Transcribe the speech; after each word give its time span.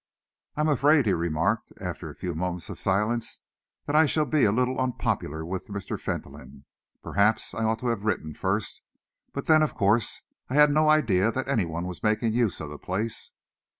"I 0.55 0.61
am 0.61 0.67
afraid," 0.67 1.05
he 1.05 1.13
remarked, 1.13 1.73
after 1.79 2.09
a 2.09 2.15
few 2.15 2.33
moments 2.33 2.71
of 2.71 2.79
silence, 2.79 3.41
"that 3.85 3.95
I 3.95 4.07
shall 4.07 4.25
be 4.25 4.45
a 4.45 4.51
little 4.51 4.79
unpopular 4.81 5.45
with 5.45 5.67
Mr. 5.67 5.99
Fentolin. 5.99 6.65
Perhaps 7.03 7.53
I 7.53 7.65
ought 7.65 7.77
to 7.81 7.89
have 7.89 8.03
written 8.03 8.33
first, 8.33 8.81
but 9.31 9.45
then, 9.45 9.61
of 9.61 9.75
course, 9.75 10.23
I 10.49 10.55
had 10.55 10.71
no 10.71 10.89
idea 10.89 11.31
that 11.31 11.47
any 11.47 11.65
one 11.65 11.85
was 11.85 12.01
making 12.01 12.33
use 12.33 12.59
of 12.59 12.69
the 12.71 12.79
place." 12.79 13.31